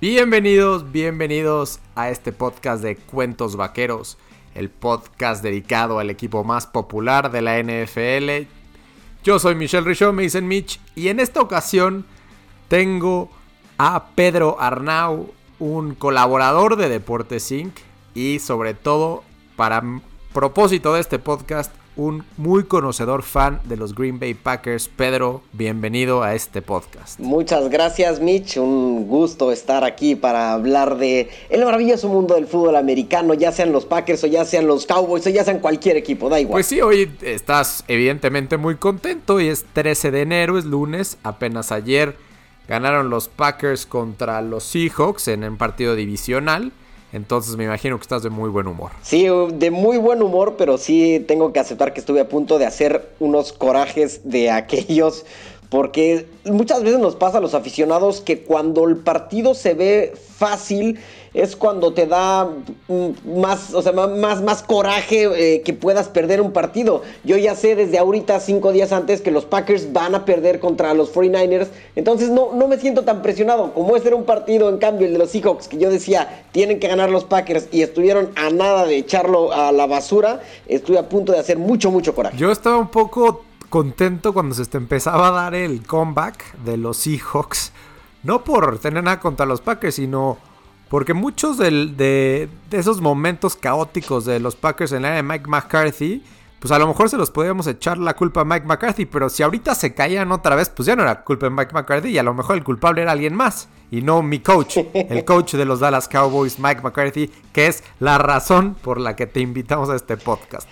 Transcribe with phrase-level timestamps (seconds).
[0.00, 4.16] Bienvenidos, bienvenidos a este podcast de Cuentos Vaqueros,
[4.54, 8.48] el podcast dedicado al equipo más popular de la NFL.
[9.24, 12.06] Yo soy Michelle Richaud, me dicen Mitch, y en esta ocasión
[12.68, 13.28] tengo
[13.76, 17.76] a Pedro Arnau, un colaborador de Deportes Inc.
[18.14, 19.24] y sobre todo,
[19.56, 19.82] para
[20.32, 24.88] propósito de este podcast, un muy conocedor fan de los Green Bay Packers.
[24.88, 27.18] Pedro, bienvenido a este podcast.
[27.18, 28.56] Muchas gracias, Mitch.
[28.56, 33.72] Un gusto estar aquí para hablar de el maravilloso mundo del fútbol americano, ya sean
[33.72, 36.52] los Packers o ya sean los Cowboys o ya sean cualquier equipo, da igual.
[36.52, 41.72] Pues sí, hoy estás evidentemente muy contento y es 13 de enero, es lunes, apenas
[41.72, 42.16] ayer
[42.68, 46.70] ganaron los Packers contra los Seahawks en un partido divisional.
[47.12, 48.90] Entonces me imagino que estás de muy buen humor.
[49.02, 52.66] Sí, de muy buen humor, pero sí tengo que aceptar que estuve a punto de
[52.66, 55.24] hacer unos corajes de aquellos.
[55.70, 60.98] Porque muchas veces nos pasa a los aficionados que cuando el partido se ve fácil,
[61.34, 62.48] es cuando te da
[62.88, 67.02] mm, más, o sea, más, más coraje eh, que puedas perder un partido.
[67.24, 70.94] Yo ya sé desde ahorita, cinco días antes, que los Packers van a perder contra
[70.94, 71.68] los 49ers.
[71.96, 73.72] Entonces no, no me siento tan presionado.
[73.74, 76.80] Como ese era un partido, en cambio, el de los Seahawks, que yo decía, tienen
[76.80, 81.08] que ganar los Packers y estuvieron a nada de echarlo a la basura, estuve a
[81.08, 82.36] punto de hacer mucho, mucho coraje.
[82.38, 87.72] Yo estaba un poco contento cuando se empezaba a dar el comeback de los Seahawks.
[88.22, 90.38] No por tener nada contra los Packers, sino
[90.88, 96.22] porque muchos de, esos momentos caóticos de los Packers en la de Mike McCarthy,
[96.60, 99.42] pues a lo mejor se los podíamos echar la culpa a Mike McCarthy, pero si
[99.42, 102.22] ahorita se caían otra vez, pues ya no era culpa de Mike McCarthy y a
[102.22, 105.80] lo mejor el culpable era alguien más y no mi coach, el coach de los
[105.80, 110.16] Dallas Cowboys, Mike McCarthy, que es la razón por la que te invitamos a este
[110.16, 110.68] podcast.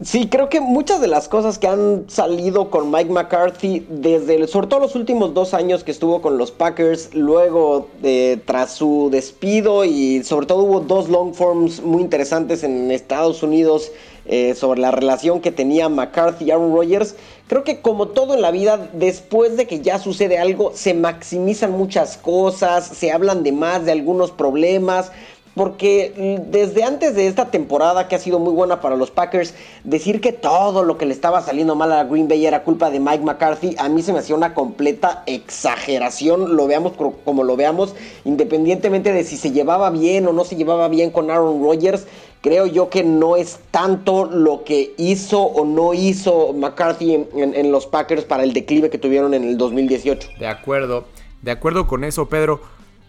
[0.00, 4.66] Sí, creo que muchas de las cosas que han salido con Mike McCarthy desde, sobre
[4.66, 9.84] todo los últimos dos años que estuvo con los Packers, luego de, tras su despido
[9.84, 13.92] y sobre todo hubo dos long forms muy interesantes en Estados Unidos
[14.28, 17.16] eh, sobre la relación que tenía McCarthy y Aaron Rodgers.
[17.46, 21.72] Creo que como todo en la vida, después de que ya sucede algo, se maximizan
[21.72, 25.10] muchas cosas, se hablan de más de algunos problemas.
[25.54, 30.20] Porque desde antes de esta temporada, que ha sido muy buena para los Packers, decir
[30.20, 33.24] que todo lo que le estaba saliendo mal a Green Bay era culpa de Mike
[33.24, 36.54] McCarthy, a mí se me hacía una completa exageración.
[36.54, 36.92] Lo veamos
[37.24, 41.28] como lo veamos, independientemente de si se llevaba bien o no se llevaba bien con
[41.28, 42.06] Aaron Rodgers
[42.40, 47.86] creo yo que no es tanto lo que hizo o no hizo McCarthy en, los
[47.86, 50.30] Packers para el declive que tuvieron en el 2018.
[50.38, 51.04] De acuerdo,
[51.42, 52.60] de acuerdo con eso, Pedro.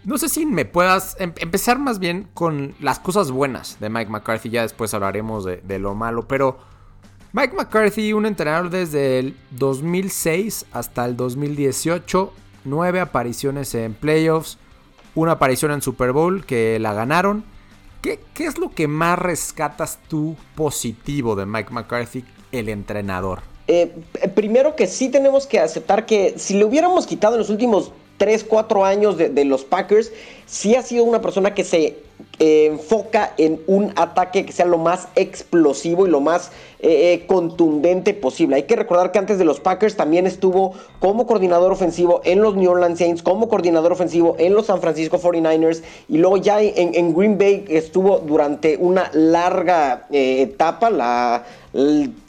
[0.06, 4.10] No sé si me puedas em, empezar más bien con las cosas buenas de Mike
[4.10, 6.58] McCarthy, ya después hablaremos de, de lo malo, pero
[7.34, 14.58] Mike McCarthy, un entrenador desde el 2006 hasta el 2018, nueve apariciones en playoffs,
[15.16, 17.44] una aparición en Super Bowl que la ganaron
[18.02, 23.42] ¿Qué, es lo que más rescatas tú positivo de Mike McCarthy, el entrenador?
[23.68, 23.92] Eh,
[24.36, 28.46] primero que sí tenemos que aceptar que si le hubiéramos quitado en los últimos 3,
[28.46, 30.12] 4 años de, de los Packers,
[30.50, 31.98] sí ha sido una persona que se
[32.40, 36.52] enfoca en un ataque que sea lo más explosivo y lo más
[36.82, 38.56] eh, eh, contundente posible.
[38.56, 42.56] Hay que recordar que antes de los Packers también estuvo como coordinador ofensivo en los
[42.56, 47.14] New Orleans Saints, como coordinador ofensivo en los San Francisco 49ers y luego ya en,
[47.14, 51.44] Green Bay estuvo durante una larga eh, etapa, la,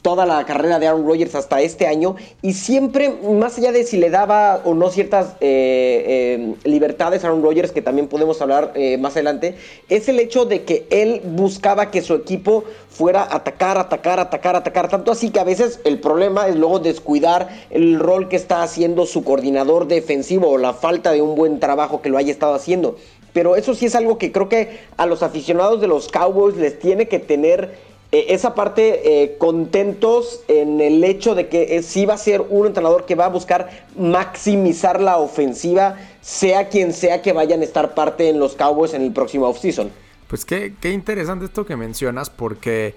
[0.01, 3.95] toda la carrera de Aaron Rodgers hasta este año y siempre, más allá de si
[3.95, 9.55] le daba o no ciertas libertades a Aaron Rodgers, que también podemos hablar más adelante,
[9.89, 14.89] es el hecho de que él buscaba que su equipo fuera atacar, atacar, atacar, atacar.
[14.89, 19.05] Tanto así que a veces el problema es luego descuidar el rol que está haciendo
[19.05, 22.97] su coordinador defensivo o la falta de un buen trabajo que lo haya estado haciendo.
[23.33, 26.77] Pero eso sí es algo que creo que a los aficionados de los Cowboys les
[26.79, 27.71] tiene que tener
[28.11, 32.41] eh, esa parte eh, contentos en el hecho de que eh, sí va a ser
[32.41, 37.63] un entrenador que va a buscar maximizar la ofensiva, sea quien sea que vayan a
[37.63, 39.91] estar parte en los Cowboys en el próximo offseason.
[40.27, 42.95] Pues qué, qué interesante esto que mencionas, porque,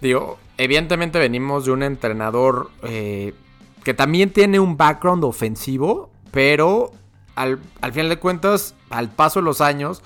[0.00, 6.92] digo, evidentemente venimos de un entrenador que también tiene un background ofensivo, pero
[7.34, 10.02] al, al final de cuentas, al paso de los años,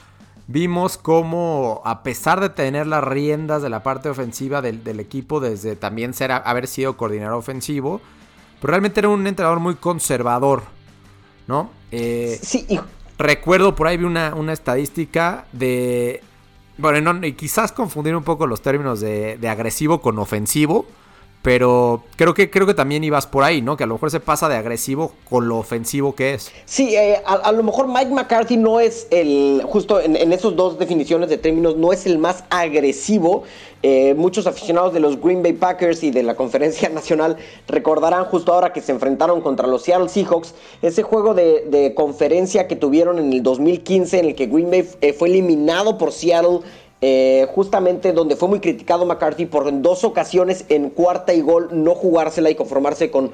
[0.47, 5.77] vimos cómo, a pesar de tener las riendas de la parte ofensiva del, equipo, desde
[5.77, 8.01] también ser, haber sido coordinador ofensivo,
[8.61, 10.63] pero realmente era un entrenador muy conservador,
[11.47, 11.71] ¿no?
[11.91, 12.67] Eh, sí,
[13.19, 16.23] Recuerdo por ahí vi una, estadística de.
[16.77, 20.87] Bueno, y quizás confundir un poco los términos de, agresivo con ofensivo,
[21.45, 23.77] Pero creo que, creo que también ibas por ahí, ¿no?
[23.77, 26.51] Que a lo mejor se pasa de agresivo con lo ofensivo que es.
[26.65, 30.79] Sí, eh, a, lo mejor Mike McCarthy no es el, justo en, en esas dos
[30.79, 33.43] definiciones de términos, no es el más agresivo.
[33.87, 37.37] Eh, muchos aficionados de los Green Bay Packers y de la conferencia nacional
[37.69, 42.77] recordarán justo ahora que se enfrentaron contra los Seattle Seahawks, ese juego de, conferencia que
[42.77, 46.61] tuvieron en el 2015 en el que Green Bay eh, fue eliminado por Seattle
[47.07, 51.69] eh, justamente donde fue muy criticado McCarthy por en dos ocasiones en cuarta y gol
[51.71, 53.31] no jugársela y conformarse con,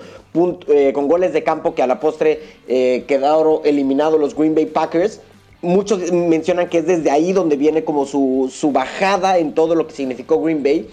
[0.66, 4.66] eh, con goles de campo que a la postre eh, quedaron eliminados los Green Bay
[4.66, 5.20] Packers.
[5.62, 9.94] Muchos mencionan que es desde ahí donde viene como su, bajada en todo lo que
[9.94, 10.88] significó Green Bay.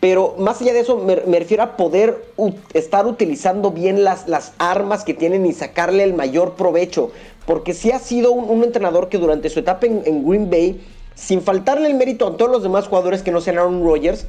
[0.00, 2.24] Pero más allá de eso, me, refiero a poder
[2.72, 7.12] estar utilizando bien las, las, armas que tienen y sacarle el mayor provecho.
[7.46, 10.80] Porque si ha sido un, entrenador que durante su etapa en Green Bay
[11.16, 14.26] sin faltarle el mérito a todos los demás jugadores que no sean Aaron Rodgers,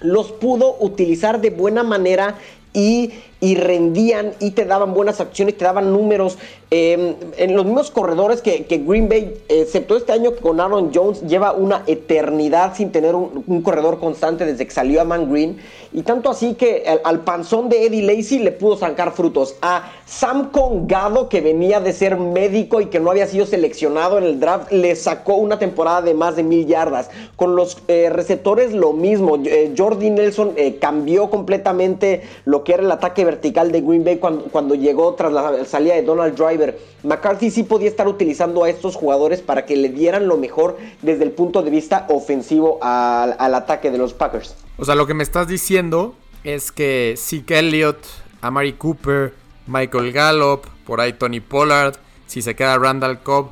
[0.00, 2.34] los pudo utilizar de buena manera
[2.74, 6.38] y, rendían y te daban buenas acciones, te daban números.
[6.70, 11.52] Em, en los mismos corredores que, Green Bay, excepto este año con Aaron Jones, lleva
[11.52, 15.58] una eternidad sin tener un, corredor constante desde que salió a Man Green.
[15.92, 19.54] Y tanto así que al, panzón de Eddie Lacy le pudo sacar frutos.
[19.62, 24.24] A Sam Congado, que venía de ser médico y que no había sido seleccionado en
[24.24, 27.10] el draft, le sacó una temporada de más de mil yardas.
[27.36, 29.36] Con los eh, receptores lo mismo.
[29.44, 34.16] Eh, Jordi Nelson eh, cambió completamente lo que era el ataque vertical de Green Bay
[34.16, 36.78] cuando, cuando llegó tras la salida de Donald Driver.
[37.02, 41.24] McCarthy sí podía estar utilizando a estos jugadores para que le dieran lo mejor desde
[41.24, 44.56] el punto de vista ofensivo al, ataque de los Packers.
[44.78, 46.14] O sea, lo que me estás diciendo
[46.44, 47.98] es que Zeke Elliott,
[48.40, 49.34] Amari Cooper,
[49.66, 51.96] Michael Gallup, por ahí Tony Pollard,
[52.26, 53.50] si se queda Randall Cobb,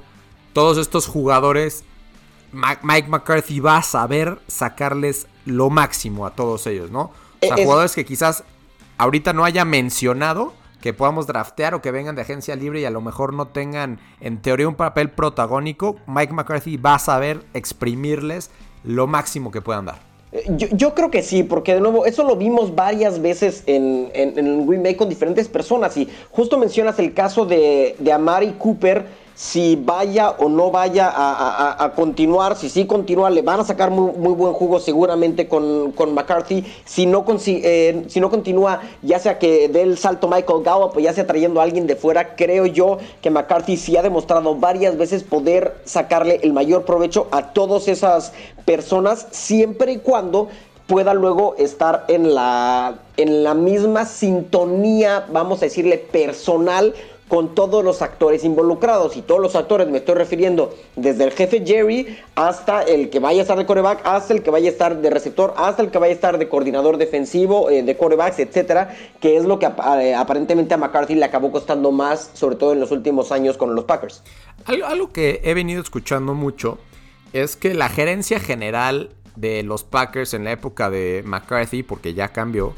[0.53, 1.85] todos estos jugadores,
[2.53, 7.11] Mike McCarthy va a saber sacarles lo máximo a todos ellos, ¿no?
[7.43, 8.44] O sea, jugadores que quizás
[8.99, 12.91] ahorita no haya mencionado que podamos draftear o que vengan de agencia libre y a
[12.91, 18.50] lo mejor no tengan en teoría un papel protagónico, Mike McCarthy va a saber exprimirles
[18.85, 19.96] lo máximo que puedan dar.
[20.32, 24.38] Eh, yo, creo que sí, porque de nuevo, eso lo vimos varias veces en, en,
[24.38, 25.96] en Green Bay con diferentes personas.
[25.96, 31.92] Y justo mencionas el caso de, de Amari Cooper si vaya o no vaya a,
[31.96, 32.56] continuar.
[32.56, 36.64] Si sí continúa, le van a sacar muy, buen jugo seguramente con, McCarthy.
[36.84, 41.12] Si no, eh, no continúa, ya sea que dé el salto Michael Gallup o ya
[41.12, 45.25] sea trayendo a alguien de fuera, creo yo que McCarthy sí ha demostrado varias veces
[45.25, 48.32] poder sacarle el mayor provecho a todas esas
[48.64, 50.48] personas, siempre y cuando
[50.86, 56.94] pueda luego estar en la, en la misma sintonía, vamos a decirle, personal
[57.29, 59.17] con todos los actores involucrados.
[59.17, 63.41] Y todos los actores me estoy refiriendo desde el jefe Jerry hasta el que vaya
[63.41, 65.99] a estar de coreback, hasta el que vaya a estar de receptor, hasta el que
[65.99, 70.15] vaya a estar de coordinador defensivo, eh, de corebacks, etcétera, que es lo que eh,
[70.15, 73.85] aparentemente a McCarthy le acabó costando más, sobre todo en los últimos años con los
[73.85, 74.23] Packers.
[74.67, 76.79] Algo, algo que he venido escuchando mucho
[77.32, 82.29] es que la gerencia general de los Packers en la época de McCarthy, porque ya
[82.29, 82.75] cambió,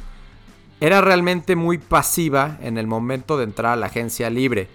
[0.81, 4.69] era realmente muy pasiva en el momento de entrar a la agencia libre.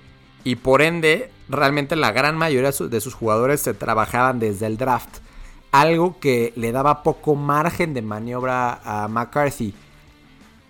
[0.43, 5.19] Y por ende, realmente la gran mayoría de sus jugadores se trabajaban desde el draft.
[5.71, 9.73] Algo que le daba poco margen de maniobra a McCarthy.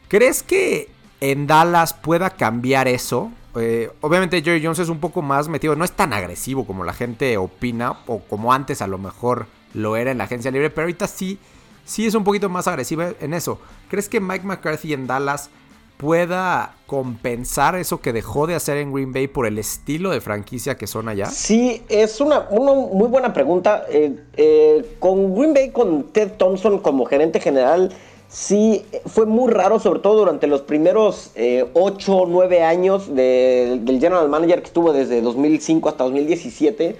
[0.09, 0.89] ¿Crees que
[1.21, 3.31] en Dallas pueda cambiar eso?
[3.55, 6.93] Eh, obviamente Jerry Jones es un poco más metido, no es tan agresivo como la
[6.93, 10.83] gente opina, o como antes a lo mejor lo era en la agencia libre, pero
[10.83, 11.39] ahorita sí
[11.85, 13.59] sí es un poquito más agresiva en eso.
[13.89, 15.49] ¿Crees que Mike McCarthy en Dallas
[15.97, 20.75] pueda compensar eso que dejó de hacer en Green Bay por el estilo de franquicia
[20.75, 21.27] que son allá?
[21.27, 23.85] Sí, es una, muy buena pregunta.
[23.89, 27.91] Eh, eh, con Green Bay, con Ted Thompson como gerente general,
[28.27, 31.31] sí fue muy raro, sobre todo durante los primeros
[31.73, 36.95] 8 o 9 años del general manager que estuvo desde 2005 hasta 2017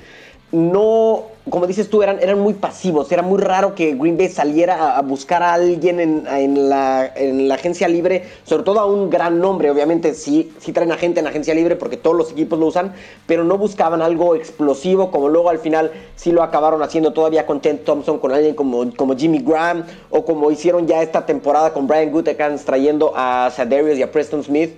[0.52, 3.10] no, como dices tú, eran, eran muy pasivos.
[3.12, 7.14] Era muy raro que Green Bay saliera a, buscar a alguien en, la,
[7.54, 9.72] agencia libre, sobre todo a un gran nombre.
[9.72, 12.94] Obviamente sí, sí traen a gente en agencia libre porque todos los equipos lo usan,
[13.28, 17.62] pero no buscaban algo explosivo como luego al final sí lo acabaron haciendo todavía con
[17.62, 21.88] Ted Thompson, con alguien como, como Jimmy Graham o como hicieron ya esta temporada con
[21.88, 24.72] Brian Gutekunst trayendo a Sadarius y a Preston Smith.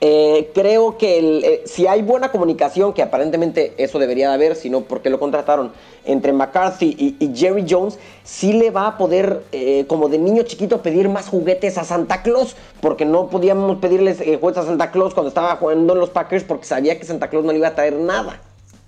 [0.00, 4.82] Eh, creo que eh, si hay buena comunicación, que aparentemente eso debería de haber, sino
[4.82, 5.72] porque lo contrataron
[6.04, 10.82] entre McCarthy y, Jerry Jones, sí le va a poder, eh, como de niño chiquito,
[10.82, 15.28] pedir más juguetes a Santa Claus, porque no podíamos pedirles juguetes a Santa Claus cuando
[15.28, 17.94] estaba jugando en los Packers, porque sabía que Santa Claus no le iba a traer
[17.94, 18.42] nada.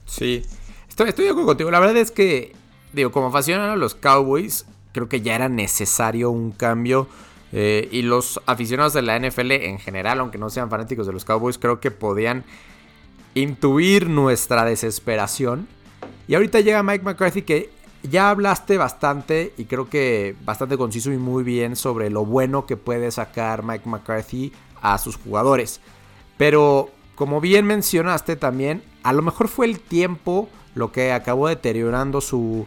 [0.04, 0.42] Sí,
[0.88, 1.70] estoy, estoy de acuerdo contigo.
[1.70, 2.52] La verdad es que,
[2.92, 7.08] digo, como fascinan a los Cowboys, creo que ya era necesario un cambio
[7.52, 11.24] Eh, y los aficionados de la NFL en general, aunque no sean fanáticos de los
[11.24, 12.44] Cowboys, creo que podían
[13.34, 15.68] intuir nuestra desesperación.
[16.26, 17.70] Y ahorita llega Mike McCarthy que
[18.02, 22.76] ya hablaste bastante y creo que bastante conciso y muy bien sobre lo bueno que
[22.76, 25.80] puede sacar Mike McCarthy a sus jugadores.
[26.36, 32.20] Pero como bien mencionaste también, a lo mejor fue el tiempo lo que acabó deteriorando
[32.20, 32.66] su,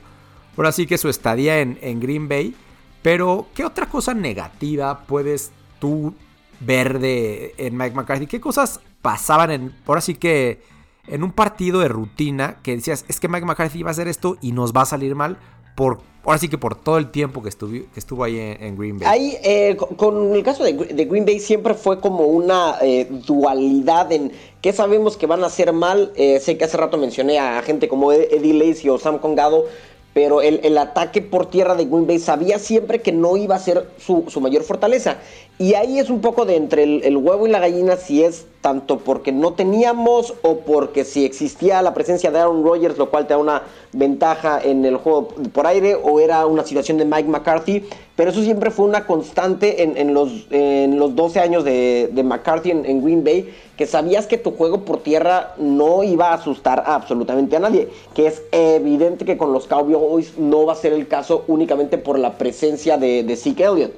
[0.58, 2.56] ahora sí que su estadía en, en Green Bay.
[3.02, 6.14] Pero, ¿qué otra cosa negativa puedes tú
[6.60, 8.28] ver de, en Mike McCarthy?
[8.28, 10.62] ¿Qué cosas pasaban en, ahora sí que,
[11.08, 14.38] en un partido de rutina que decías, es que Mike McCarthy iba a hacer esto
[14.42, 15.38] y nos va a salir mal
[15.76, 19.00] por, ahora sí que por todo el tiempo que estuvo, que estuvo ahí en, Green
[19.00, 19.08] Bay.
[19.08, 24.32] Ahí, eh, con, el caso de, Green Bay siempre fue como una eh, dualidad en
[24.62, 26.12] qué sabemos que van a hacer mal.
[26.16, 29.66] Eh, sé que hace rato mencioné a gente como Eddie Lacy o Sam Congado,
[30.14, 33.88] pero el, ataque por tierra de Green Bay sabía siempre que no iba a ser
[33.98, 35.18] su, mayor fortaleza.
[35.60, 38.98] Y ahí es un poco de entre el, huevo y la gallina si es tanto
[38.98, 43.36] porque no teníamos o porque si existía la presencia de Aaron Rodgers, lo cual te
[43.36, 47.86] da una ventaja en el juego por aire, o era una situación de Mike McCarthy.
[48.16, 53.04] Pero eso siempre fue una constante en, los, en los 12 años de, McCarthy en
[53.04, 57.60] Green Bay que sabías que tu juego por tierra no iba a asustar absolutamente a
[57.60, 61.98] nadie, que es evidente que con los Cowboys no va a ser el caso únicamente
[61.98, 63.92] por la presencia de, de Zeke Elliott.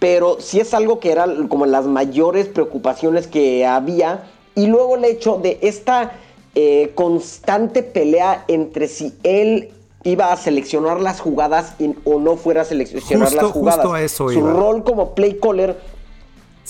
[0.00, 4.24] Pero sí es algo que era como las mayores preocupaciones que había.
[4.56, 6.12] Y luego el hecho de esta
[6.56, 9.70] eh, constante pelea entre si él
[10.02, 14.10] iba a seleccionar las jugadas o no fuera a seleccionar las jugadas.
[14.10, 15.76] Su rol como play caller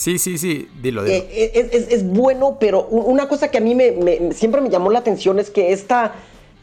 [0.01, 1.25] Sí, sí, sí, dilo, dilo.
[1.31, 5.39] Eh, es, bueno, pero una cosa que a mí me, siempre me llamó la atención
[5.39, 6.15] es que esta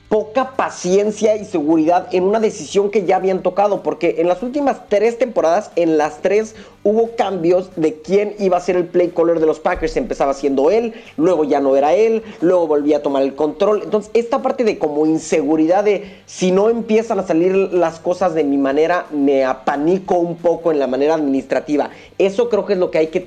[0.10, 4.88] poca paciencia y seguridad en una decisión que ya habían tocado, porque en las últimas
[4.88, 9.42] tres temporadas, en las tres hubo cambios de quién iba a ser el play caller
[9.42, 9.98] de los Packers.
[9.98, 13.82] Empezaba siendo él, luego ya no era él, luego volvía a tomar el control.
[13.84, 18.46] Entonces, esta parte de como inseguridad de si no empiezan a salir las cosas de
[18.46, 21.90] mi manera, me apanico un poco en la manera administrativa.
[22.18, 23.20] Eso creo que es lo que hay que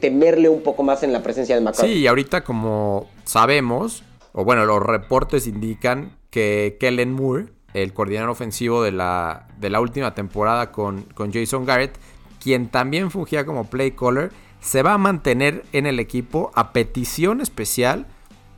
[0.00, 1.94] temerle un poco más en la presencia de McCarthy.
[1.94, 8.30] Sí, y ahorita como sabemos, o bueno, los reportes indican que Kellen Moore, el coordinador
[8.30, 11.98] ofensivo de la, de la última temporada con, con Jason Garrett,
[12.40, 17.40] quien también fungía como play caller, se va a mantener en el equipo a petición
[17.40, 18.06] especial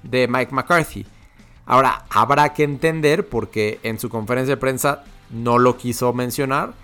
[0.03, 1.07] de Mike McCarthy.
[1.65, 6.75] Ahora, habrá que entender, porque en su conferencia de prensa no lo quiso mencionar,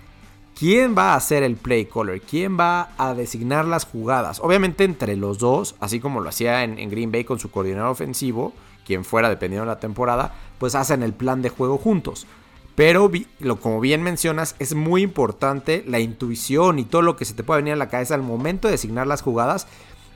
[0.57, 4.39] quién va a ser el play caller, quién va a designar las jugadas.
[4.39, 7.91] Obviamente entre los dos, así como lo hacía en, en Green Bay con su coordinador
[7.91, 8.53] ofensivo,
[8.89, 12.25] quien fuera, dependiendo de la temporada, pues hacen el plan de juego juntos.
[12.73, 17.35] Pero lo, como bien mencionas, es muy importante la intuición y todo lo que se
[17.35, 19.67] te puede venir a la cabeza al momento de designar las jugadas.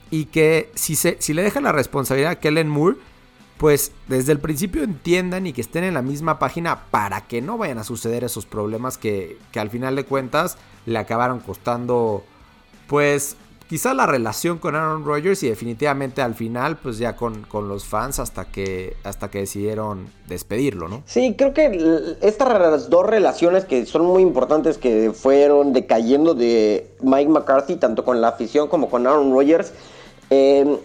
[0.10, 2.98] Y que si, se, si le dejan la responsabilidad a Kellen Moore,
[3.58, 7.60] pues desde el principio entiendan y que estén en la misma página para que no
[7.60, 12.24] vayan a suceder esos problemas que, que al final de cuentas le acabaron costando
[12.88, 17.86] pues quizá la relación con Aaron Rodgers y definitivamente al final, pues ya con, los
[17.86, 21.04] fans hasta que, hasta que decidieron despedirlo, ¿no?
[21.06, 27.30] Sí, creo que estas dos relaciones que son muy importantes que fueron decayendo de Mike
[27.30, 29.74] McCarthy, tanto con la afición como con Aaron Rodgers,
[30.30, 30.78] em,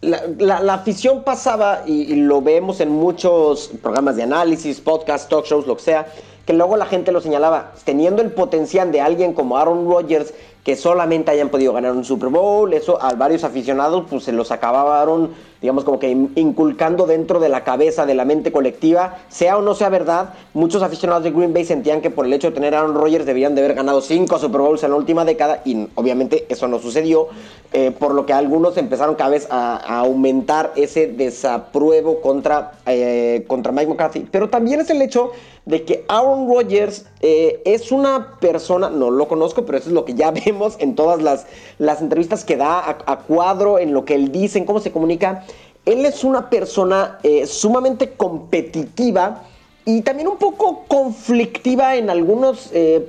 [0.00, 5.66] la, afición pasaba, y, y, lo vemos en muchos programas de análisis, podcasts, talk shows,
[5.66, 6.06] lo que sea,
[6.46, 10.32] que luego la gente lo señalaba, teniendo el potencial de alguien como Aaron Rodgers,
[10.64, 14.50] que solamente hayan podido ganar un Super Bowl, eso a varios aficionados pues se los
[14.50, 19.62] acabaron, digamos como que inculcando dentro de la cabeza, de la mente colectiva, sea o
[19.62, 22.74] no sea verdad, muchos aficionados de Green Bay sentían que por el hecho de tener
[22.74, 26.46] Aaron Rodgers debían de haber ganado cinco Super Bowls en la última década y obviamente
[26.48, 27.28] eso no sucedió,
[27.72, 33.72] eh, por lo que algunos empezaron cada vez a, aumentar ese desapruebo contra, eh, contra
[33.72, 35.32] Mike McCarthy, pero también es el hecho
[35.66, 40.04] de que Aaron Rodgers eh, es una persona, no lo conozco, pero eso es lo
[40.04, 41.46] que ya vemos en todas las,
[41.78, 45.44] las entrevistas que da a, cuadro, en lo que él dice, en cómo se comunica.
[45.86, 49.42] Él es una persona eh, sumamente competitiva
[49.84, 53.08] y también un poco conflictiva en algunas eh,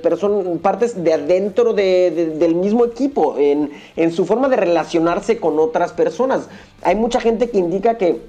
[0.62, 6.48] partes de adentro del mismo equipo, en, en su forma de relacionarse con otras personas.
[6.82, 8.20] Hay mucha gente que indica que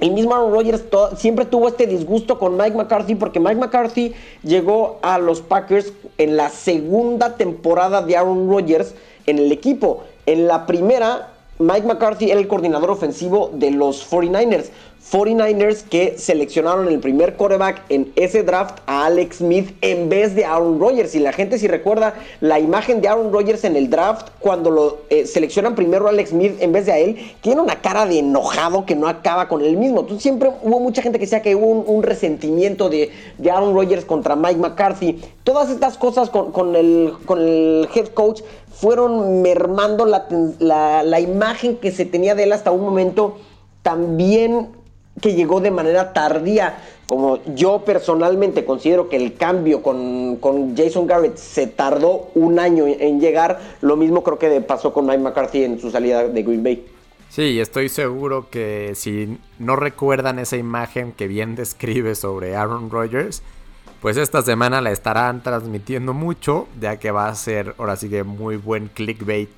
[0.00, 0.84] el mismo Aaron Rodgers
[1.16, 6.36] siempre tuvo este disgusto con Mike McCarthy porque Mike McCarthy llegó a los Packers en
[6.36, 8.94] la segunda temporada de Aaron Rodgers
[9.26, 10.04] en el equipo.
[10.24, 11.29] En la primera
[11.60, 14.70] Mike McCarthy era el coordinador ofensivo de los 49ers.
[15.10, 20.44] 49ers que seleccionaron el primer quarterback en ese draft a Alex Smith en vez de
[20.44, 21.14] Aaron Rodgers.
[21.14, 24.98] Y la gente si recuerda la imagen de Aaron Rodgers en el draft cuando lo
[25.10, 28.20] eh, seleccionan primero a Alex Smith en vez de a él, tiene una cara de
[28.20, 30.00] enojado que no acaba con él mismo.
[30.00, 33.10] Entonces siempre hubo mucha gente que decía que hubo un, resentimiento de,
[33.50, 35.20] Aaron Rodgers contra Mike McCarthy.
[35.44, 38.42] Todas estas cosas con, el, con el head coach
[38.80, 40.26] fueron mermando la,
[41.02, 43.36] la, imagen que se tenía de él hasta un momento
[43.82, 44.68] también
[45.20, 46.78] que llegó de manera tardía.
[47.06, 50.38] Como yo personalmente considero que el cambio con,
[50.76, 55.18] Jason Garrett se tardó un año en llegar, lo mismo creo que pasó con Mike
[55.18, 56.86] McCarthy en su salida de Green Bay.
[57.28, 63.42] Sí, estoy seguro que si no recuerdan esa imagen que bien describe sobre Aaron Rodgers,
[64.00, 68.24] pues esta semana la estarán transmitiendo mucho, ya que va a ser ahora sí que
[68.24, 69.50] muy buen clickbait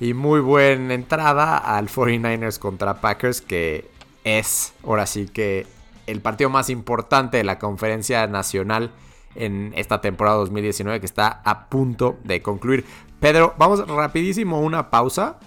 [0.00, 3.90] y muy buena entrada al 49ers contra Packers, que
[4.24, 5.66] es ahora sí que
[6.06, 8.92] el partido más importante de la conferencia nacional
[9.34, 12.84] en esta temporada 2019 que está a punto de concluir.
[13.20, 15.38] Pedro, vamos rapidísimo una pausa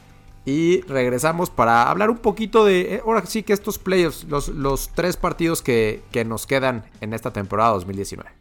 [0.50, 5.16] y regresamos para hablar un poquito de, eh, ahora sí que estos playoffs, los, tres
[5.16, 8.32] partidos que, que nos quedan en esta temporada 2019.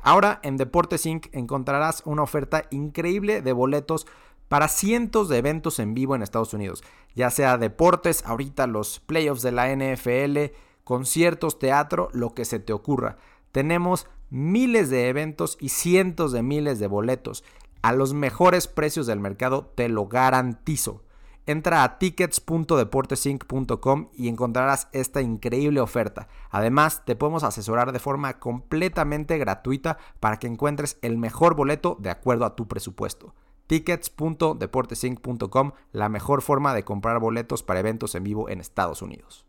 [0.00, 1.26] Ahora en Deportes Inc.
[1.32, 4.06] encontrarás una oferta increíble de boletos
[4.48, 6.82] para cientos de eventos en vivo en Estados Unidos,
[7.14, 12.72] ya sea deportes, ahorita los playoffs de la NFL, conciertos, teatro, lo que se te
[12.72, 13.18] ocurra.
[13.52, 17.44] Tenemos miles de eventos y cientos de miles de boletos
[17.82, 21.02] a los mejores precios del mercado, te lo garantizo.
[21.44, 26.28] Entra a tickets.deportesinc.com y encontrarás esta increíble oferta.
[26.50, 32.10] Además, te podemos asesorar de forma completamente gratuita para que encuentres el mejor boleto de
[32.10, 33.34] acuerdo a tu presupuesto
[33.72, 39.46] tickets.deportesinc.com, la mejor forma de comprar boletos para eventos en vivo en Estados Unidos.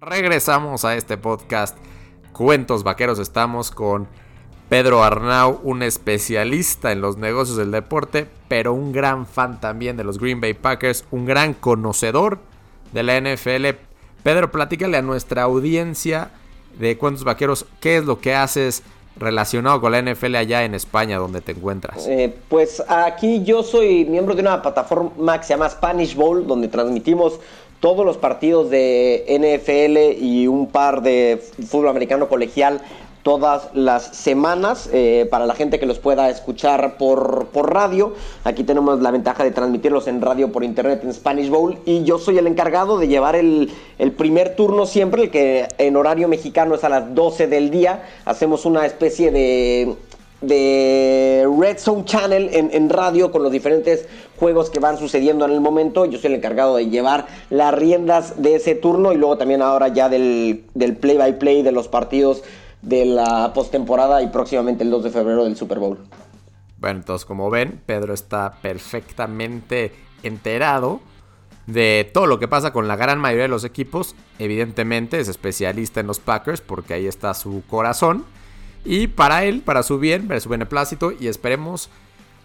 [0.00, 1.76] Regresamos a este podcast.
[2.32, 4.08] Cuentos Vaqueros estamos con
[4.70, 10.04] Pedro Arnau, un especialista en los negocios del deporte, pero un gran fan también de
[10.04, 12.38] los Green Bay Packers, un gran conocedor
[12.92, 13.76] de la NFL.
[14.22, 16.30] Pedro, platícale a nuestra audiencia
[16.78, 18.84] de Cuentos Vaqueros qué es lo que haces,
[19.16, 22.06] relacionado con la NFL allá en España, donde te encuentras?
[22.06, 26.68] Eh, pues aquí yo soy miembro de una plataforma que se llama Spanish Bowl, donde
[26.68, 27.40] transmitimos
[27.80, 32.82] todos los partidos de NFL y un par de fútbol americano colegial
[33.22, 38.14] todas las semanas eh, para la gente que los pueda escuchar por, por radio.
[38.44, 42.18] Aquí tenemos la ventaja de transmitirlos en radio por internet en Spanish Bowl y yo
[42.18, 43.70] soy el encargado de llevar el,
[44.16, 48.02] primer turno siempre, el que en horario mexicano es a las 12 del día.
[48.24, 49.96] Hacemos una especie de
[50.40, 54.06] de Red Zone Channel en, radio con los diferentes
[54.38, 56.06] juegos que van sucediendo en el momento.
[56.06, 59.88] Yo soy el encargado de llevar las riendas de ese turno y luego también ahora
[59.88, 62.42] ya del, del play by play de los partidos
[62.82, 65.98] de la postemporada y próximamente el 2 de febrero del Super Bowl.
[66.78, 71.00] Bueno, entonces como ven, Pedro está perfectamente enterado
[71.66, 74.14] de todo lo que pasa con la gran mayoría de los equipos.
[74.38, 78.24] Evidentemente es especialista en los Packers porque ahí está su corazón.
[78.84, 81.90] Y para él, para su bien, para su beneplácito y esperemos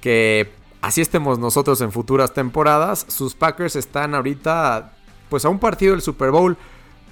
[0.02, 3.06] que así estemos nosotros en futuras temporadas.
[3.08, 4.92] Sus Packers están ahorita
[5.30, 6.58] pues a un partido del Super Bowl.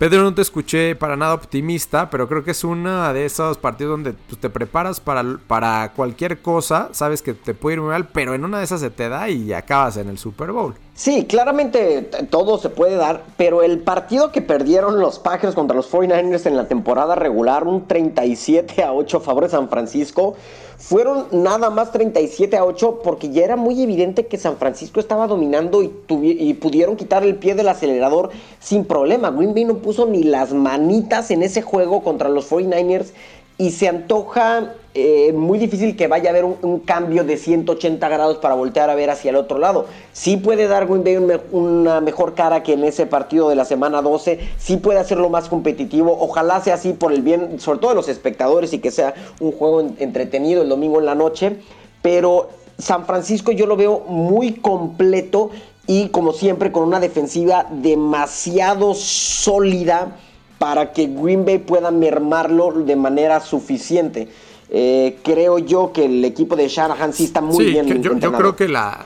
[0.04, 3.92] Pedro, no te escuché para nada optimista, pero creo que es una de esos partidos
[3.92, 8.10] donde pues, te preparas para, para cualquier cosa, sabes que te puede ir muy mal,
[8.10, 10.76] pero en una de esas se te da y acabas en el Super Bowl.
[10.96, 15.92] Sí, claramente todo se puede dar, pero el partido que perdieron los Packers contra los
[15.92, 20.36] 49ers en la temporada regular, un 37 a 8 a favor de San Francisco,
[20.78, 25.26] fueron nada más 37 a 8 porque ya era muy evidente que San Francisco estaba
[25.26, 28.30] dominando y, y, pudieron quitar el pie del acelerador
[28.60, 29.32] sin problema.
[29.32, 33.14] Green Bay no puso ni las manitas en ese juego contra los 49ers
[33.64, 38.40] y se antoja eh, muy difícil que vaya a haber un, cambio de 180 grados
[38.40, 39.86] para voltear a ver hacia el otro lado.
[40.12, 44.38] Sí puede dar Green una mejor cara que en ese partido de la semana 12,
[44.58, 48.10] sí puede hacerlo más competitivo, ojalá sea así por el bien, sobre todo de los
[48.10, 51.56] espectadores y que sea un juego entretenido el domingo en la noche,
[52.02, 55.52] pero San Francisco yo lo veo muy completo
[55.88, 60.18] y como siempre con una defensiva demasiado sólida
[60.64, 64.30] para que Green Bay pueda mermarlo de manera suficiente.
[64.70, 68.02] Eh, creo yo que el equipo de Shanahan sí está muy bien.
[68.02, 69.06] Yo, yo, creo que la.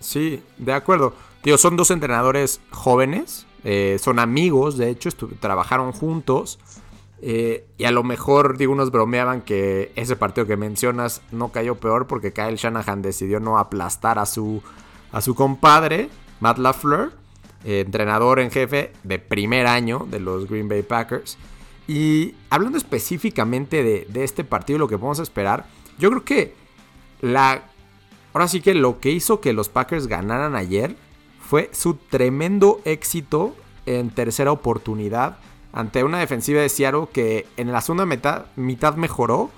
[0.00, 1.12] Sí, de acuerdo.
[1.42, 5.10] Tío, son dos entrenadores jóvenes, eh, son amigos, de hecho,
[5.40, 6.58] trabajaron juntos.
[7.20, 11.74] Eh, y a lo mejor, digo, unos bromeaban que ese partido que mencionas no cayó
[11.74, 14.62] peor porque Kyle Shanahan decidió no aplastar a su,
[15.12, 16.08] a su compadre,
[16.40, 17.12] Matt LaFleur,
[17.64, 21.38] entrenador en jefe de primer año de los Green Bay Packers.
[21.86, 25.66] Y hablando específicamente de, este partido, lo que podemos esperar,
[25.98, 26.54] yo creo que
[27.20, 27.64] la...
[28.32, 30.96] Ahora sí que lo que hizo que los Packers ganaran ayer
[31.40, 33.54] fue su tremendo éxito
[33.86, 35.38] en tercera oportunidad
[35.72, 39.50] ante una defensiva de Seattle que en la segunda mitad mejoró,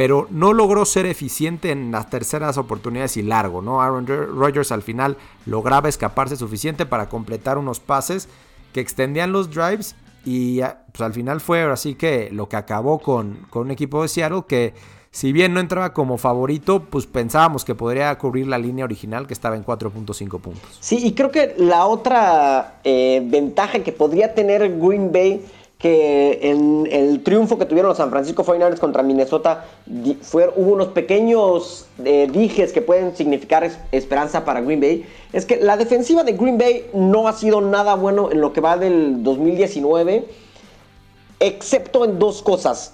[0.00, 3.82] pero no logró ser eficiente en las terceras oportunidades y largo, ¿no?
[3.82, 8.26] Aaron Rodgers al final lograba escaparse suficiente para completar unos pases
[8.72, 13.46] que extendían los drives y pues, al final fue así que lo que acabó con,
[13.50, 14.72] con un equipo de Seattle que
[15.10, 19.34] si bien no entraba como favorito, pues pensábamos que podría cubrir la línea original que
[19.34, 20.78] estaba en 4.5 puntos.
[20.80, 25.44] Sí, y creo que la otra eh, ventaja que podría tener Green Bay
[25.80, 29.64] que en el triunfo que tuvieron los San Francisco 49ers contra Minnesota
[30.20, 35.06] fue, hubo unos pequeños eh, dijes que pueden significar esperanza para Green Bay.
[35.32, 38.60] Es que la defensiva de Green Bay no ha sido nada bueno en lo que
[38.60, 40.26] va del 2019,
[41.40, 42.92] excepto en dos cosas.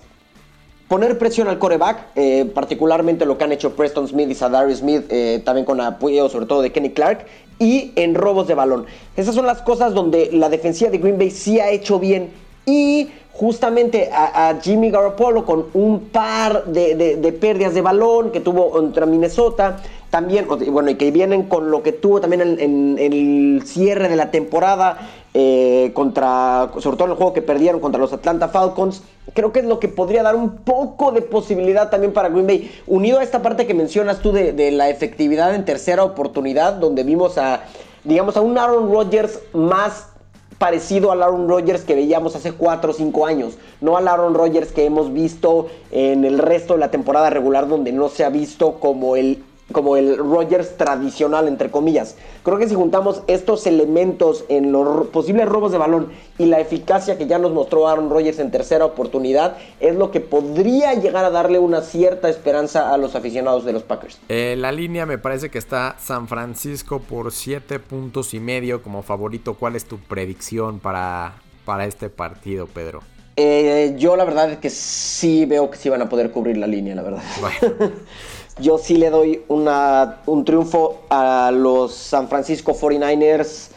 [0.86, 5.06] Poner presión al coreback, eh, particularmente lo que han hecho Preston Smith y Sadari Smith,
[5.10, 7.26] eh, también con apoyo sobre todo de Kenny Clark,
[7.58, 8.86] y en robos de balón.
[9.16, 13.08] Esas son las cosas donde la defensiva de Green Bay sí ha hecho bien y
[13.32, 19.78] justamente a, Jimmy Garoppolo con un par de, pérdidas de balón que tuvo contra Minnesota,
[20.10, 24.30] también, bueno, y que vienen con lo que tuvo también en, el cierre de la
[24.30, 24.98] temporada,
[25.34, 29.02] eh, contra, sobre todo en el juego que perdieron contra los Atlanta Falcons,
[29.34, 32.70] creo que es lo que podría dar un poco de posibilidad también para Green Bay,
[32.86, 37.02] unido a esta parte que mencionas tú de, de la efectividad en tercera oportunidad, donde
[37.02, 37.64] vimos a,
[38.04, 40.15] digamos, a un Aaron Rodgers más
[40.58, 44.72] parecido al Aaron Rodgers que veíamos hace 4 o 5 años, no al Aaron Rodgers
[44.72, 48.80] que hemos visto en el resto de la temporada regular donde no se ha visto
[48.80, 52.16] como el como el Rodgers tradicional, entre comillas.
[52.44, 57.18] Creo que si juntamos estos elementos en los posibles robos de balón y la eficacia
[57.18, 61.30] que ya nos mostró Aaron Rodgers en tercera oportunidad, es lo que podría llegar a
[61.30, 64.20] darle una cierta esperanza a los aficionados de los Packers.
[64.28, 69.02] Eh, la línea me parece que está San Francisco por 7 puntos y medio como
[69.02, 69.54] favorito.
[69.54, 73.00] ¿Cuál es tu predicción para, para este partido, Pedro?
[73.38, 76.66] Eh, yo la verdad es que sí veo que sí van a poder cubrir la
[76.66, 77.22] línea, la verdad.
[77.40, 77.92] Bueno.
[78.58, 83.68] Yo sí le doy un triunfo a los San Francisco 49ers,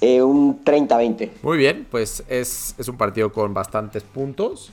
[0.00, 1.30] eh, un 30-20.
[1.42, 4.72] Muy bien, pues es, un partido con bastantes puntos.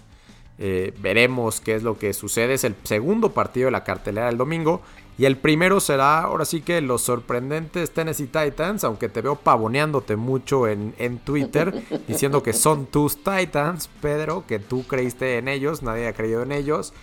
[0.58, 2.56] Eh, veremos qué es lo que sucede.
[2.56, 4.82] Es el segundo partido de la cartelera del domingo.
[5.20, 10.16] Y el primero será, ahora sí que los sorprendentes Tennessee Titans, aunque te veo pavoneándote
[10.16, 15.84] mucho en, en Twitter, diciendo que son tus Titans, Pedro, que tú creíste en ellos,
[15.84, 16.94] nadie ha creído en ellos.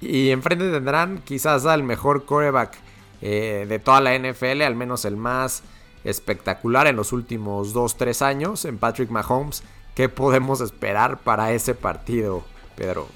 [0.00, 2.76] Y enfrente tendrán quizás al mejor coreback
[3.22, 5.62] eh, de toda la NFL, al menos el más
[6.04, 9.62] espectacular en los últimos 2-3 años, en Patrick Mahomes.
[9.94, 12.42] ¿Qué podemos esperar para ese partido,
[12.76, 13.06] Pedro?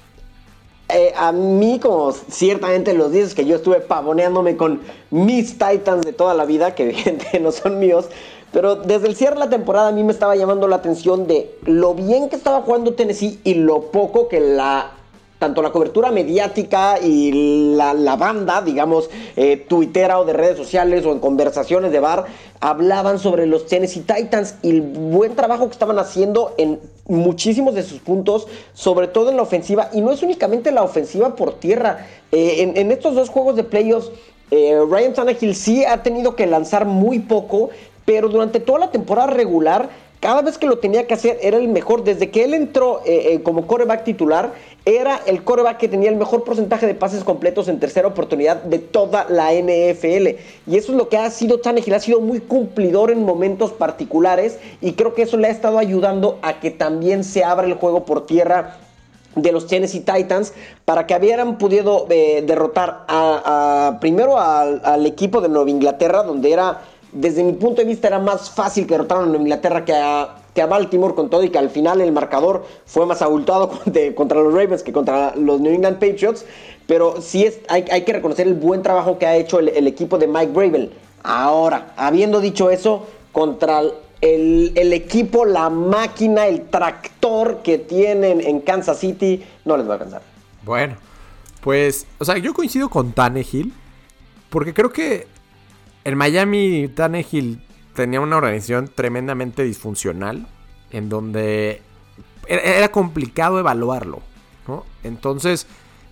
[0.89, 6.13] Eh, a mí, como ciertamente los dices que yo estuve pavoneándome con mis Titans de
[6.13, 8.09] toda la vida, que evidentemente no son míos,
[8.53, 11.55] pero desde el cierre de la temporada a mí me estaba llamando la atención de
[11.65, 14.91] lo bien que estaba jugando Tennessee y lo poco que la
[15.41, 21.13] tanto la cobertura mediática y la, banda, digamos, eh, tuitera o de redes sociales o
[21.13, 22.27] en conversaciones de bar,
[22.61, 27.83] hablaban sobre los Tennessee Titans y el buen trabajo que estaban haciendo en muchísimos de
[27.83, 32.07] sus puntos, sobre todo en la ofensiva, y no es únicamente la ofensiva por tierra.
[32.33, 34.13] Eh, en, estos dos juegos de playoffs,
[34.51, 37.71] eh, Ryan Tannehill sí ha tenido que lanzar muy poco,
[38.05, 39.89] pero durante toda la temporada regular
[40.21, 42.05] cada vez que lo tenía que hacer era el mejor.
[42.05, 44.53] Desde que él entró eh, eh, como coreback titular,
[44.85, 48.79] era el coreback que tenía el mejor porcentaje de pases completos en tercera oportunidad de
[48.79, 50.39] toda la NFL.
[50.67, 51.95] Y eso es lo que ha sido Tannehill.
[51.95, 56.39] Ha sido muy cumplidor en momentos particulares y creo que eso le ha estado ayudando
[56.43, 58.79] a que también se abra el juego por tierra
[59.37, 60.53] de los Tennessee Titans
[60.85, 66.81] para que hubieran podido eh, derrotar a, primero al equipo de Nueva Inglaterra donde era
[67.13, 70.63] desde mi punto de vista era más fácil que derrotaran a Inglaterra que a, que
[70.63, 73.71] a Baltimore con todo y que al final el marcador fue más abultado
[74.15, 76.45] contra los Ravens que contra los New England Patriots.
[76.87, 80.27] Pero sí es, hay, que reconocer el buen trabajo que ha hecho el, equipo de
[80.27, 80.91] Mike Bravel.
[81.23, 83.81] Ahora, habiendo dicho eso, contra
[84.21, 89.91] el, el, equipo, la máquina, el tractor que tienen en Kansas City, no les va
[89.91, 90.23] a alcanzar.
[90.65, 90.97] Bueno,
[91.61, 93.73] pues, o sea, yo coincido con Tannehill,
[94.49, 95.29] porque creo que
[96.03, 97.61] en Miami, Tannehill
[98.01, 100.47] tenía una organización tremendamente disfuncional,
[100.91, 101.83] en donde
[102.49, 104.23] era complicado evaluarlo.
[105.05, 105.67] Entonces,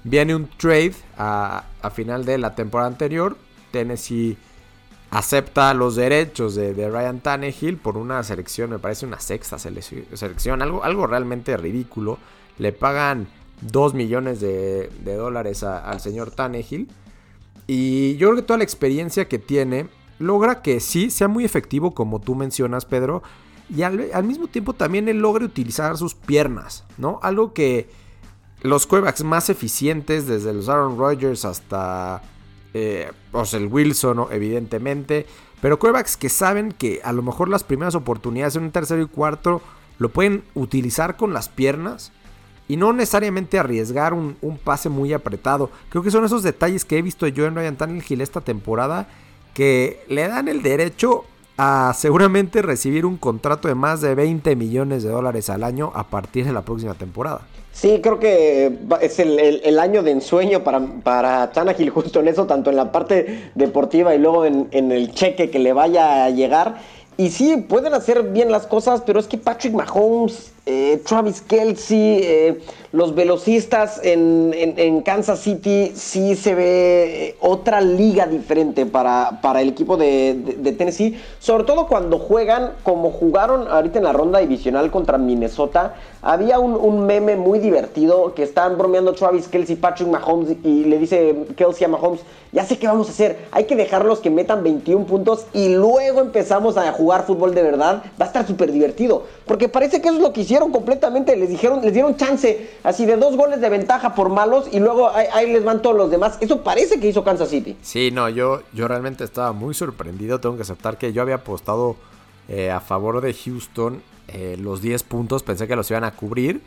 [0.04, 3.38] viene un trade a, final de la temporada anterior.
[3.70, 4.36] Tennessee
[5.08, 10.84] acepta los derechos de, Ryan Tannehill por una selección, me parece una sexta selección, algo,
[10.84, 12.18] algo realmente ridículo.
[12.58, 13.28] Le pagan
[13.62, 16.86] 2 millones de, dólares al señor Tannehill.
[17.66, 19.88] Y yo creo que toda la experiencia que tiene
[20.18, 23.22] logra que sí sea muy efectivo, como tú mencionas, Pedro.
[23.74, 27.20] Y al, mismo tiempo también él logre utilizar sus piernas, ¿no?
[27.22, 27.88] Algo que
[28.62, 32.22] los quarterbacks más eficientes, desde los Aaron Rodgers hasta
[32.72, 33.10] eh,
[33.52, 35.26] el Wilson, evidentemente.
[35.60, 39.06] Pero quarterbacks que saben que a lo mejor las primeras oportunidades en un tercero y
[39.06, 39.60] cuarto
[39.98, 42.12] lo pueden utilizar con las piernas
[42.68, 45.70] y no necesariamente arriesgar un, pase muy apretado.
[45.88, 49.08] Creo que son esos detalles que he visto yo en Ryan Tannehill esta temporada
[49.58, 51.24] que le dan el derecho
[51.56, 56.04] a seguramente recibir un contrato de más de 20 millones de dólares al año a
[56.04, 57.40] partir de la próxima temporada.
[57.72, 62.70] Sí, creo que es el, año de ensueño para, para Tannehill justo en eso, tanto
[62.70, 66.76] en la parte deportiva y luego en el cheque que le vaya a llegar.
[67.16, 72.20] Y sí, pueden hacer bien las cosas, pero es que Patrick Mahomes eh, Travis Kelsey,
[72.22, 72.60] eh,
[72.92, 79.70] los velocistas en, Kansas City, sí se ve eh, otra liga diferente para, para el
[79.70, 85.16] equipo de, Tennessee, sobre todo cuando juegan como jugaron ahorita en la ronda divisional contra
[85.16, 85.94] Minnesota.
[86.20, 91.46] Había un, meme muy divertido que están bromeando Travis Kelsey, Patrick Mahomes y le dice
[91.56, 92.20] Kelsey a Mahomes,
[92.52, 96.20] ya sé qué vamos a hacer, hay que dejarlos que metan 21 puntos y luego
[96.20, 100.16] empezamos a jugar fútbol de verdad, va a estar súper divertido, porque parece que eso
[100.16, 103.68] es lo que hicieron completamente, les dijeron, les dieron chance así de dos goles de
[103.68, 106.38] ventaja por malos y luego ahí, les van todos los demás.
[106.40, 107.76] Eso parece que hizo Kansas City.
[107.82, 110.40] Sí, no, yo, yo realmente estaba muy sorprendido.
[110.40, 111.96] Tengo que aceptar que yo había apostado
[112.48, 116.60] eh, a favor de Houston eh, los 10 puntos, pensé que los iban a cubrir.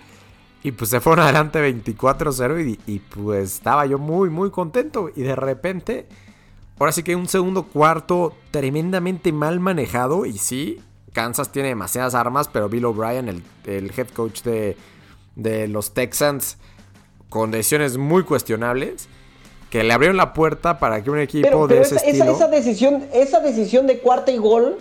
[0.64, 5.10] Y pues se fueron adelante 24-0 y, y, pues estaba yo muy, muy contento.
[5.16, 6.08] Y de repente,
[6.80, 10.26] ahora sí que un segundo cuarto tremendamente mal manejado.
[10.26, 10.80] Y sí,
[11.14, 14.78] Kansas tiene demasiadas armas, pero Bill O'Brien, el, head coach de,
[15.68, 16.58] los Texans,
[17.30, 19.08] con decisiones muy cuestionables,
[19.70, 22.32] que le abrieron la puerta para que un equipo de ese estilo...
[22.32, 24.78] Esa, decisión, esa decisión de cuarta y gol,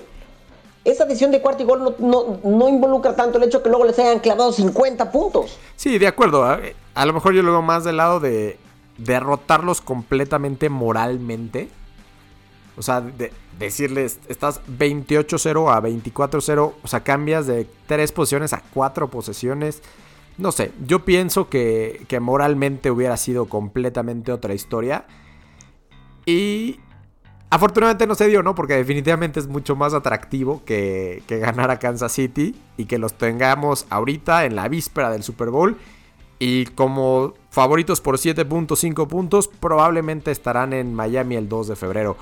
[0.84, 4.20] esa decisión de cuarta y gol no, involucra tanto el hecho que luego les hayan
[4.20, 5.58] clavado 50 puntos.
[5.76, 6.44] Sí, de acuerdo.
[6.44, 8.58] A, lo mejor yo lo veo más del lado de
[8.98, 11.68] derrotarlos completamente moralmente.
[12.80, 18.62] O sea, de, decirles, estás 28-0 a 24-0, o sea, cambias de 3 posiciones a
[18.72, 19.82] 4 posesiones.
[20.38, 25.04] No sé, yo pienso que, moralmente hubiera sido completamente otra historia.
[26.24, 26.80] Y
[27.50, 28.54] afortunadamente no se dio, ¿no?
[28.54, 33.12] Porque definitivamente es mucho más atractivo que, que ganar a Kansas City y que los
[33.12, 35.76] tengamos ahorita en la víspera del Super Bowl.
[36.38, 42.16] Y como favoritos por 7.5 puntos, probablemente estarán en Miami el 2 de febrero.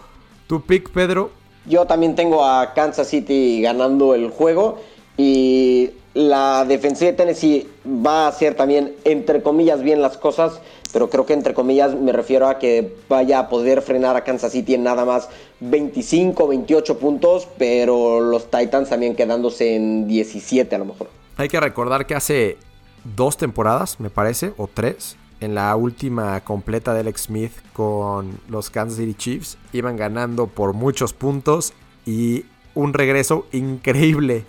[0.48, 1.30] ¿Tu pick, Pedro?
[1.66, 4.78] Yo también tengo a Kansas City ganando el juego
[5.18, 10.58] y la defensiva de Tennessee va a hacer también, entre comillas, bien las cosas,
[10.90, 14.52] pero creo que entre comillas me refiero a que vaya a poder frenar a Kansas
[14.52, 15.28] City en nada más
[15.60, 21.10] 25, 28 puntos, pero los Titans también quedándose en 17 a lo mejor.
[21.36, 22.56] Hay que recordar que hace
[23.04, 28.70] dos temporadas, me parece, o tres, en la última completa de Alex Smith con los
[28.70, 29.58] Kansas City Chiefs.
[29.72, 31.72] Iban ganando por muchos puntos
[32.04, 34.44] y un regreso increíble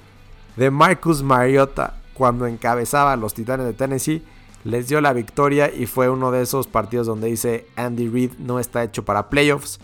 [0.56, 4.24] de Marcus Mariota cuando encabezaba a los Titanes de Tennessee.
[4.64, 8.60] Les dio la victoria y fue uno de esos partidos donde dice Andy Reid no
[8.60, 9.80] está hecho para playoffs.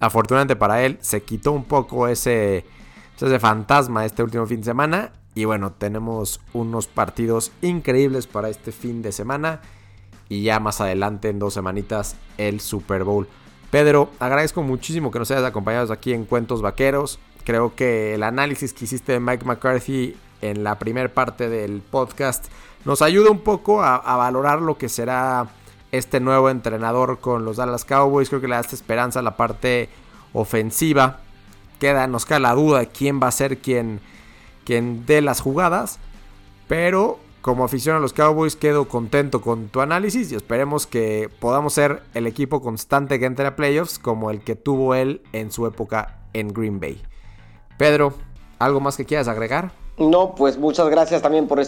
[0.00, 2.64] Afortunadamente para él se quitó un poco ese,
[3.20, 5.12] ese fantasma este último fin de semana.
[5.34, 9.60] Y bueno, tenemos unos partidos increíbles para este fin de semana
[10.28, 13.28] y ya más adelante en dos semanitas el Super Bowl.
[13.70, 17.18] Pedro, agradezco muchísimo que nos hayas acompañado aquí en Cuentos Vaqueros.
[17.44, 22.46] Creo que el análisis que hiciste de Mike McCarthy en la primera parte del podcast
[22.84, 25.48] nos ayuda un poco a, valorar lo que será
[25.90, 28.28] este nuevo entrenador con los Dallas Cowboys.
[28.28, 29.88] Creo que le da esperanza a la parte
[30.32, 31.20] ofensiva.
[31.80, 34.00] Queda, nos queda la duda de quién va a ser quien,
[34.64, 35.98] quien dé las jugadas.
[36.68, 41.74] Pero como afición a los Cowboys quedo contento con tu análisis y esperemos que podamos
[41.74, 45.66] ser el equipo constante que entre a playoffs como el que tuvo él en su
[45.66, 47.02] época en Green Bay.
[47.76, 48.14] Pedro,
[48.58, 49.72] ¿algo más que quieras agregar?
[49.98, 51.62] No, pues muchas gracias también por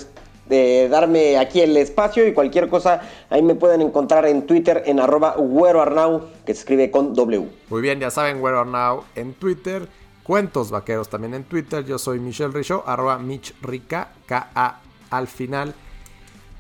[0.89, 5.35] darme aquí el espacio y cualquier cosa ahí me pueden encontrar en Twitter en arroba
[5.37, 7.51] güeroarnau que se escribe con W.
[7.69, 9.87] Muy bien, ya saben, güeroarnau en Twitter.
[10.23, 11.85] Cuentos Vaqueros también en Twitter.
[11.85, 15.75] Yo soy Michelle Richaud, arroba Mitch Rica, K-A al final.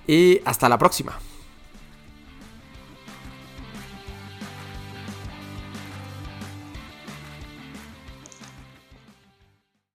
[0.06, 1.18] Y hasta la próxima.